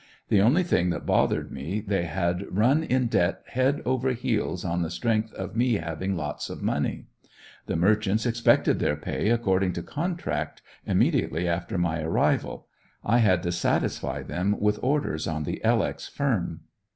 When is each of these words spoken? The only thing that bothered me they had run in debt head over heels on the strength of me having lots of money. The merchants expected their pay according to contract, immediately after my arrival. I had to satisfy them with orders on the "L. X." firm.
The 0.29 0.41
only 0.41 0.63
thing 0.63 0.89
that 0.89 1.05
bothered 1.05 1.51
me 1.51 1.79
they 1.79 2.05
had 2.05 2.47
run 2.49 2.83
in 2.83 3.05
debt 3.05 3.43
head 3.49 3.83
over 3.85 4.13
heels 4.13 4.65
on 4.65 4.81
the 4.81 4.89
strength 4.89 5.31
of 5.33 5.55
me 5.55 5.75
having 5.75 6.15
lots 6.17 6.49
of 6.49 6.63
money. 6.63 7.05
The 7.67 7.75
merchants 7.75 8.25
expected 8.25 8.79
their 8.79 8.95
pay 8.95 9.29
according 9.29 9.73
to 9.73 9.83
contract, 9.83 10.63
immediately 10.87 11.47
after 11.47 11.77
my 11.77 12.01
arrival. 12.01 12.65
I 13.05 13.19
had 13.19 13.43
to 13.43 13.51
satisfy 13.51 14.23
them 14.23 14.59
with 14.59 14.79
orders 14.81 15.27
on 15.27 15.43
the 15.43 15.63
"L. 15.63 15.83
X." 15.83 16.07
firm. 16.07 16.61